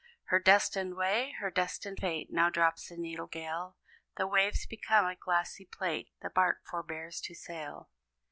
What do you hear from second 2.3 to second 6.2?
Now drops the needful gale; The waves become a glassy plate;